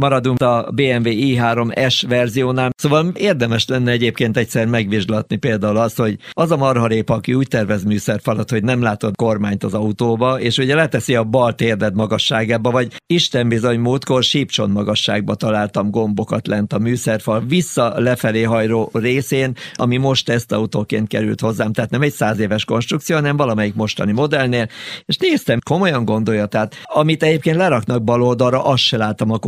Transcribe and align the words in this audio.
maradunk 0.00 0.42
a 0.42 0.68
BMW 0.74 1.10
i3S 1.10 2.04
verziónál, 2.08 2.70
szóval 2.76 3.12
érdemes 3.14 3.66
lenne 3.66 3.90
egyébként 3.90 4.36
egyszer 4.36 4.66
megvizslatni 4.66 5.36
például 5.36 5.76
azt, 5.76 5.96
hogy 5.96 6.16
az 6.30 6.50
a 6.50 6.56
marharépa, 6.56 7.14
aki 7.14 7.34
úgy 7.34 7.48
tervez 7.48 7.84
műszerfalat, 7.84 8.50
hogy 8.50 8.62
nem 8.62 8.82
látod 8.82 9.16
kormányt 9.16 9.64
az 9.64 9.74
autóba, 9.74 10.40
és 10.40 10.58
ugye 10.58 10.74
leteszi 10.74 11.14
a 11.14 11.24
bal 11.24 11.54
térded 11.54 11.94
magasságába, 11.94 12.70
vagy 12.70 12.92
Isten 13.06 13.48
bizony 13.48 13.78
múltkor 13.78 14.22
sípcson 14.22 14.70
magasságba 14.70 15.34
találtam 15.34 15.90
gombokat 15.90 16.46
lent 16.46 16.72
a 16.72 16.78
műszerfal, 16.78 17.44
vissza 17.48 18.00
lefelé 18.00 18.42
hajró 18.42 18.90
részén, 18.92 19.56
ami 19.74 19.96
most 19.96 20.26
tesztautóként 20.26 21.08
került 21.08 21.40
hozzám, 21.40 21.72
tehát 21.72 21.90
nem 21.90 22.02
egy 22.02 22.12
száz 22.12 22.38
éves 22.38 22.64
konstrukció, 22.64 23.16
hanem 23.16 23.36
valamelyik 23.36 23.74
mostani 23.74 24.12
modellnél, 24.12 24.68
és 25.04 25.16
néztem, 25.16 25.58
komolyan 25.64 26.04
gondolja, 26.04 26.46
tehát 26.46 26.74
amit 26.84 27.22
egyébként 27.22 27.56
leraknak 27.56 28.02
bal 28.02 28.22
oldalra, 28.22 28.64
azt 28.64 28.82
se 28.82 28.96
láttam 28.96 29.30
a 29.30 29.38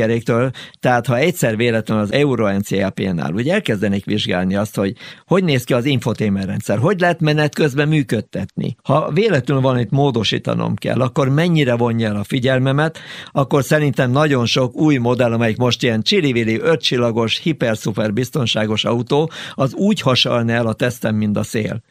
kormánykeréktől, 0.00 0.50
tehát 0.80 1.06
ha 1.06 1.16
egyszer 1.16 1.56
véletlenül 1.56 2.02
az 2.02 2.12
Euro 2.12 2.56
NCAP-nál 2.56 3.32
úgy 3.34 3.48
elkezdenék 3.48 4.04
vizsgálni 4.04 4.56
azt, 4.56 4.76
hogy 4.76 4.96
hogy 5.26 5.44
néz 5.44 5.64
ki 5.64 5.72
az 5.72 5.84
infotainment 5.84 6.46
rendszer, 6.46 6.78
hogy 6.78 7.00
lehet 7.00 7.20
menet 7.20 7.54
közben 7.54 7.88
működtetni. 7.88 8.76
Ha 8.82 9.10
véletlenül 9.12 9.78
itt 9.78 9.90
módosítanom 9.90 10.74
kell, 10.74 11.00
akkor 11.00 11.28
mennyire 11.28 11.74
vonja 11.74 12.08
el 12.08 12.16
a 12.16 12.24
figyelmemet, 12.24 12.98
akkor 13.32 13.64
szerintem 13.64 14.10
nagyon 14.10 14.46
sok 14.46 14.76
új 14.76 14.96
modell, 14.96 15.32
amelyik 15.32 15.56
most 15.56 15.82
ilyen 15.82 16.02
csili-vili, 16.02 16.60
ötcsillagos, 16.60 17.38
hiper-szuper 17.38 18.12
biztonságos 18.12 18.84
autó, 18.84 19.30
az 19.54 19.74
úgy 19.74 20.00
hasalna 20.00 20.52
el 20.52 20.66
a 20.66 20.72
tesztem, 20.72 21.14
mint 21.14 21.36
a 21.36 21.42
szél. 21.42 21.82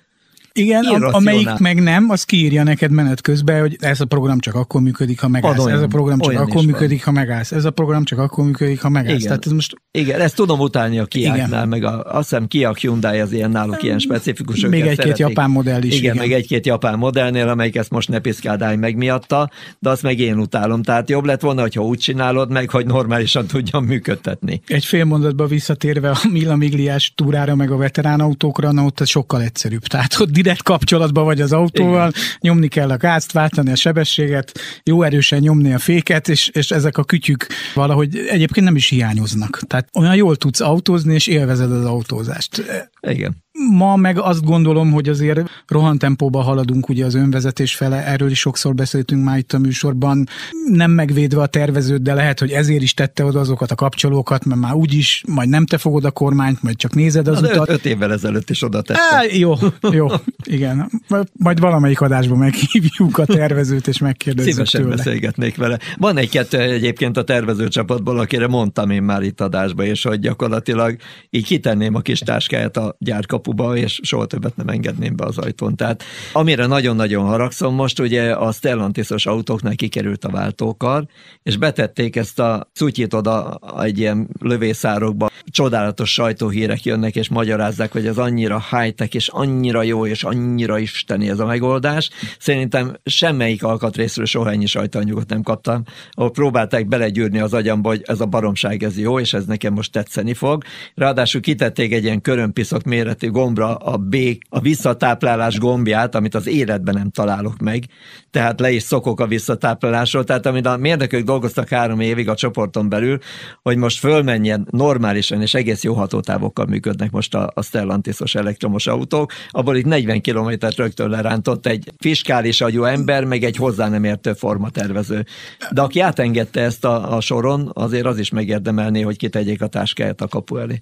Igen, 0.54 0.84
a, 0.86 1.14
amelyik 1.14 1.58
meg 1.58 1.82
nem, 1.82 2.10
az 2.10 2.24
kiírja 2.24 2.64
neked 2.64 2.92
menet 2.92 3.22
közben, 3.22 3.60
hogy 3.60 3.78
ez 3.80 4.02
a 4.02 4.06
program 4.06 4.40
csak 4.40 4.56
akkor 4.56 4.82
működik, 4.82 5.20
ha 5.20 5.28
megállsz. 5.28 5.60
Olyan, 5.60 5.78
ez 5.78 5.84
a 5.84 5.88
program 5.88 6.20
csak 6.20 6.40
akkor 6.40 6.66
működik, 6.66 7.06
van. 7.06 7.14
ha 7.16 7.20
megállsz. 7.22 7.52
Ez 7.52 7.66
a 7.66 7.72
program 7.72 8.04
csak 8.04 8.20
akkor 8.20 8.46
működik, 8.46 8.82
ha 8.82 8.90
megállsz. 8.90 9.16
Igen, 9.16 9.28
Tehát 9.28 9.46
ez 9.46 9.52
most... 9.52 9.76
igen 9.92 10.22
ezt 10.22 10.36
tudom 10.36 10.60
utálni 10.60 11.00
a 11.00 11.06
Kiáknál, 11.06 11.66
meg 11.66 11.84
a, 11.84 12.04
azt 12.04 12.30
hiszem 12.30 12.48
Kia 12.48 12.74
Hyundai 12.74 13.20
az 13.20 13.32
ilyen 13.32 13.52
náluk 13.52 13.84
ilyen 13.84 14.00
specifikus. 14.00 14.60
Még 14.60 14.82
egy-két 14.82 15.18
japán 15.18 15.50
modell 15.50 15.84
is. 15.84 15.98
Igen, 15.98 16.14
igen. 16.14 16.28
még 16.28 16.34
egy-két 16.34 16.66
japán 16.66 16.98
modellnél, 16.98 17.48
amelyik 17.48 17.76
ezt 17.76 17.90
most 17.90 18.10
ne 18.10 18.20
piszkádálj 18.20 18.76
meg 18.76 18.96
miatta, 18.96 19.50
de 19.80 19.90
azt 19.90 20.04
meg 20.04 20.20
én 20.20 20.38
utálom. 20.38 20.84
Tehát 20.84 21.10
jobb 21.10 21.26
lett 21.26 21.42
volna, 21.42 21.62
hogyha 21.62 21.84
úgy 21.84 21.98
csinálod 21.98 22.52
meg, 22.52 22.70
hogy 22.70 22.86
normálisan 22.86 23.48
tudjam 23.48 23.86
működtetni. 23.86 24.62
Egy 24.68 24.86
fél 24.86 25.06
mondatba 25.06 25.46
visszatérve 25.46 26.10
a 26.10 26.18
Mila 26.32 26.56
Migliás 26.56 27.14
túrára, 27.16 27.56
meg 27.56 27.72
a 27.72 27.78
veterán 27.78 28.20
autókra, 28.20 28.72
na 28.72 28.84
ott 28.84 29.00
ez 29.00 29.10
sokkal 29.10 29.42
egyszerűbb. 29.42 29.82
Tehát 29.82 30.20
ott 30.20 30.32
direkt 30.32 30.64
kapcsolatban 30.64 31.24
vagy 31.24 31.42
az 31.42 31.52
autóval, 31.52 32.10
Igen. 32.10 32.22
nyomni 32.40 32.68
kell 32.68 32.90
a 32.90 32.98
gázt, 32.98 33.32
váltani 33.32 33.72
a 33.72 33.76
sebességet, 33.76 34.60
jó 34.84 35.04
erősen 35.04 35.40
nyomni 35.40 35.74
a 35.74 35.80
féket, 35.80 36.30
és, 36.30 36.48
és 36.48 36.72
ezek 36.72 36.98
a 36.98 37.04
kütyük 37.04 37.48
valahogy 37.74 38.16
egyébként 38.16 38.66
nem 38.66 38.76
is 38.76 38.90
hiányoznak. 38.90 39.60
Tehát 39.68 39.79
olyan 39.94 40.16
jól 40.16 40.36
tudsz 40.36 40.60
autózni, 40.60 41.14
és 41.14 41.28
élvezed 41.28 41.72
az 41.72 41.86
autózást. 41.86 42.64
Igen. 43.02 43.44
Ma 43.72 43.96
meg 43.96 44.20
azt 44.20 44.44
gondolom, 44.44 44.92
hogy 44.92 45.10
azért 45.10 45.50
rohantempóba 45.68 46.42
haladunk 46.42 46.90
ugye 46.90 47.06
az 47.06 47.14
önvezetés 47.16 47.76
fele, 47.76 48.06
erről 48.06 48.30
is 48.30 48.40
sokszor 48.40 48.76
beszéltünk 48.76 49.24
már 49.24 49.38
itt 49.38 49.54
a 49.54 49.60
műsorban, 49.60 50.28
nem 50.72 50.92
megvédve 50.92 51.42
a 51.42 51.46
tervezőt, 51.46 52.02
de 52.02 52.14
lehet, 52.14 52.40
hogy 52.40 52.52
ezért 52.52 52.82
is 52.82 52.94
tette 52.94 53.24
oda 53.24 53.40
azokat 53.40 53.72
a 53.72 53.76
kapcsolókat, 53.76 54.46
mert 54.46 54.62
már 54.62 54.74
úgyis, 54.74 55.24
majd 55.28 55.50
nem 55.50 55.66
te 55.66 55.78
fogod 55.78 56.06
a 56.06 56.12
kormányt, 56.12 56.64
majd 56.64 56.76
csak 56.76 56.94
nézed 56.96 57.28
az 57.28 57.42
Na, 57.42 57.48
utat. 57.48 57.70
Öt, 57.70 57.76
öt 57.76 57.86
évvel 57.86 58.12
ezelőtt 58.12 58.50
is 58.50 58.64
oda 58.64 58.82
tette. 58.82 59.00
Á, 59.12 59.24
jó, 59.32 59.54
jó, 59.92 60.08
igen. 60.44 60.90
Majd 61.34 61.60
valamelyik 61.60 62.02
adásban 62.02 62.38
meghívjuk 62.38 63.18
a 63.18 63.26
tervezőt, 63.26 63.88
és 63.88 63.98
megkérdezzük 64.00 64.52
Szívesen 64.52 64.82
tőle. 64.82 64.96
beszélgetnék 64.96 65.56
vele. 65.56 65.80
Van 65.98 66.18
egy-kettő 66.18 66.60
egyébként 66.60 67.18
a 67.18 67.24
tervezőcsapatból, 67.24 68.20
akire 68.20 68.48
mondtam 68.48 68.90
én 68.90 69.04
már 69.04 69.22
itt 69.22 69.42
adásba, 69.42 69.84
és 69.84 70.04
hogy 70.04 70.20
gyakorlatilag 70.20 70.96
így 71.30 71.46
kitenném 71.46 71.96
a 71.96 72.00
kis 72.00 72.20
táskáját 72.20 72.78
a 72.78 72.96
gyárkapu 73.00 73.54
kapuba, 73.60 73.76
és 73.76 74.00
soha 74.04 74.26
többet 74.26 74.56
nem 74.56 74.68
engedném 74.68 75.16
be 75.16 75.26
az 75.26 75.38
ajtón. 75.38 75.76
Tehát 75.76 76.04
amire 76.34 76.66
nagyon-nagyon 76.66 77.26
haragszom 77.26 77.76
most, 77.76 78.00
ugye 78.00 78.32
a 78.32 78.52
Stellantisos 78.52 79.26
autóknál 79.26 79.76
kikerült 79.76 80.26
a 80.26 80.30
váltókar, 80.30 81.06
és 81.44 81.58
betették 81.58 82.16
ezt 82.16 82.40
a 82.40 82.70
cutyit 82.74 83.14
oda 83.14 83.60
egy 83.82 84.00
ilyen 84.00 84.30
lövészárokba. 84.42 85.29
Csodálatos 85.52 86.14
sajtóhírek 86.14 86.84
jönnek, 86.84 87.16
és 87.16 87.30
magyarázzák, 87.30 87.92
hogy 87.92 88.06
ez 88.06 88.18
annyira 88.18 88.64
high-tech, 88.72 89.16
és 89.16 89.28
annyira 89.28 89.84
jó, 89.84 90.06
és 90.06 90.24
annyira 90.24 90.78
isteni 90.80 91.30
ez 91.30 91.40
a 91.40 91.46
megoldás. 91.46 92.10
Szerintem 92.40 92.96
semmelyik 93.06 93.64
alkatrészről 93.64 94.26
soha 94.26 94.52
ennyi 94.52 94.66
sajtóanyagot 94.66 95.30
nem 95.30 95.42
kaptam, 95.42 95.84
ahol 96.12 96.32
próbálták 96.32 96.88
belegyűrni 96.88 97.40
az 97.40 97.54
agyamba, 97.54 97.90
hogy 97.90 98.02
ez 98.06 98.20
a 98.20 98.26
baromság, 98.26 98.84
ez 98.84 98.98
jó, 98.98 99.20
és 99.20 99.34
ez 99.34 99.46
nekem 99.46 99.74
most 99.74 99.92
tetszeni 99.92 100.34
fog. 100.34 100.64
Ráadásul 100.96 101.42
kitették 101.42 101.94
egy 101.94 102.04
ilyen 102.04 102.22
körömpiszok 102.22 102.84
méretű 102.84 103.30
gombra 103.30 103.76
a 103.76 103.98
B, 103.98 104.16
a 104.50 104.60
visszatáplálás 104.60 105.58
gombját, 105.58 106.16
amit 106.16 106.36
az 106.36 106.48
életben 106.48 106.94
nem 106.94 107.10
találok 107.10 107.58
meg, 107.58 107.84
tehát 108.32 108.60
le 108.60 108.72
is 108.72 108.84
szokok 108.84 109.20
a 109.20 109.28
visszatáplálásról, 109.28 110.24
tehát 110.24 110.46
amit 110.46 110.66
a 110.66 110.78
mérnökök 110.78 111.24
dolgoztak 111.24 111.70
három 111.70 112.00
évig 112.00 112.30
a 112.30 112.36
csoporton 112.36 112.90
belül, 112.90 113.18
hogy 113.62 113.78
most 113.78 114.00
fölmenjen 114.00 114.68
normálisan 114.72 115.39
és 115.42 115.54
egész 115.54 115.84
jó 115.84 115.94
hatótávokkal 115.94 116.66
működnek 116.66 117.12
most 117.12 117.36
a, 117.36 117.52
a 117.54 117.64
Stellantisos 117.64 118.36
elektromos 118.36 118.88
autók, 118.88 119.32
abból 119.50 119.76
itt 119.76 119.86
40 119.86 120.22
kilométert 120.22 120.76
rögtön 120.76 121.10
lerántott 121.10 121.66
egy 121.66 121.92
fiskális 121.98 122.62
agyú 122.62 122.84
ember, 122.84 123.24
meg 123.24 123.44
egy 123.44 123.56
hozzá 123.56 123.90
nem 123.90 124.04
értő 124.04 124.34
formatervező. 124.34 125.26
De 125.72 125.82
aki 125.82 126.00
átengedte 126.00 126.62
ezt 126.62 126.86
a, 126.86 127.16
a 127.16 127.22
soron, 127.22 127.72
azért 127.74 128.06
az 128.06 128.18
is 128.18 128.30
megérdemelné, 128.30 129.02
hogy 129.02 129.18
kitegyék 129.18 129.62
a 129.62 129.68
táskáját 129.68 130.22
a 130.22 130.28
kapu 130.28 130.58
elé. 130.58 130.82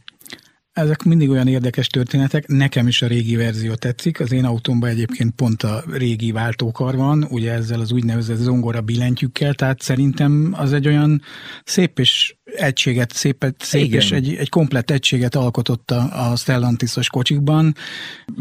Ezek 0.78 1.04
mindig 1.04 1.30
olyan 1.30 1.48
érdekes 1.48 1.88
történetek. 1.88 2.48
Nekem 2.48 2.88
is 2.88 3.02
a 3.02 3.08
régi 3.08 3.36
verzió 3.36 3.74
tetszik. 3.74 4.20
Az 4.20 4.32
én 4.32 4.46
autómban 4.46 4.90
egyébként 4.90 5.36
pont 5.36 5.64
a 5.64 5.84
régi 5.92 6.32
váltókar 6.32 6.96
van, 6.96 7.28
ugye 7.30 7.52
ezzel 7.52 7.80
az 7.80 7.92
úgynevezett 7.92 8.38
zongora 8.38 8.82
billentyűkkel, 8.82 9.54
tehát 9.54 9.82
szerintem 9.82 10.54
az 10.58 10.74
egy 10.74 10.88
olyan 10.88 11.22
szép 11.64 12.00
és 12.00 12.36
egységet, 12.56 13.14
szép, 13.14 13.54
szép 13.60 13.94
és 13.94 14.12
egy, 14.12 14.36
egy 14.36 14.50
komplett 14.50 14.92
egységet 14.92 15.36
alkotott 15.36 15.92
a, 15.92 16.30
a 16.32 16.36
Stellantisos 16.36 17.10
kocsikban. 17.10 17.76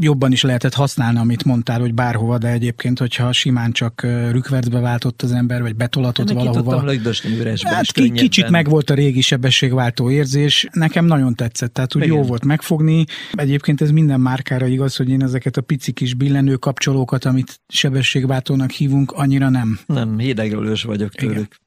Jobban 0.01 0.33
is 0.33 0.43
lehetett 0.43 0.75
használni, 0.75 1.19
amit 1.19 1.45
mondtál, 1.45 1.81
hogy 1.81 1.95
bárhova, 1.95 2.39
de 2.39 2.49
egyébként, 2.49 2.99
hogyha 2.99 3.33
simán 3.33 3.73
csak 3.73 4.03
rükvercbe 4.31 4.81
váltott 4.81 5.23
az 5.23 5.33
ember, 5.33 5.63
vagy 5.63 5.77
betolatott 5.77 6.31
Ennek 6.31 6.45
valahova. 6.45 6.95
Üresbe, 7.39 7.69
hát 7.69 7.93
ki, 7.93 8.11
kicsit 8.11 8.49
meg 8.49 8.69
volt 8.69 8.91
a 8.91 8.95
régi 8.95 9.21
sebességváltó 9.21 10.11
érzés. 10.11 10.67
Nekem 10.73 11.05
nagyon 11.05 11.35
tetszett, 11.35 11.73
tehát 11.73 11.95
úgy 11.95 12.03
Igen. 12.03 12.17
jó 12.17 12.23
volt 12.27 12.45
megfogni. 12.45 13.05
Egyébként 13.33 13.81
ez 13.81 13.91
minden 13.91 14.21
márkára 14.21 14.67
igaz, 14.67 14.97
hogy 14.97 15.11
én 15.11 15.23
ezeket 15.23 15.57
a 15.57 15.61
pici 15.61 15.93
kis 15.93 16.15
billenő 16.15 16.57
kapcsolókat, 16.57 17.25
amit 17.25 17.61
sebességváltónak 17.69 18.71
hívunk, 18.71 19.13
annyira 19.13 19.49
nem. 19.49 19.79
Nem, 19.87 20.19
hidegölős 20.19 20.83
vagyok 20.83 21.15
tőlük. 21.15 21.37
Igen. 21.37 21.65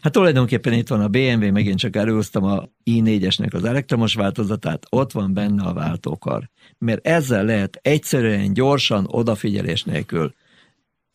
Hát 0.00 0.12
tulajdonképpen 0.12 0.72
itt 0.72 0.88
van 0.88 1.00
a 1.00 1.08
BMW, 1.08 1.52
megint 1.52 1.78
csak 1.78 1.96
előztem 1.96 2.44
a 2.44 2.68
i4-esnek 2.84 3.54
az 3.54 3.64
elektromos 3.64 4.14
változatát, 4.14 4.86
ott 4.90 5.12
van 5.12 5.32
benne 5.32 5.62
a 5.62 5.72
váltókar. 5.72 6.50
Mert 6.78 7.06
ezzel 7.06 7.44
lehet 7.44 7.78
egyszerűen, 7.82 8.52
gyorsan, 8.52 9.06
odafigyelés 9.08 9.84
nélkül 9.84 10.34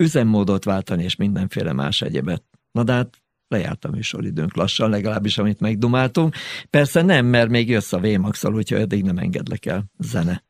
üzemmódot 0.03 0.63
váltani, 0.63 1.03
és 1.03 1.15
mindenféle 1.15 1.73
más 1.73 2.01
egyebet. 2.01 2.43
Na 2.71 2.83
de 2.83 2.93
hát 2.93 3.20
lejárt 3.51 3.85
a 3.85 3.89
műsoridőnk 3.89 4.55
lassan, 4.55 4.89
legalábbis 4.89 5.37
amit 5.37 5.59
megdumáltunk. 5.59 6.35
Persze 6.69 7.01
nem, 7.01 7.25
mert 7.25 7.49
még 7.49 7.69
jössz 7.69 7.93
a 7.93 7.99
VMAX-al, 7.99 8.55
úgyhogy 8.55 8.81
eddig 8.81 9.03
nem 9.03 9.17
engedlek 9.17 9.65
el. 9.65 9.85
Zene. 9.97 10.43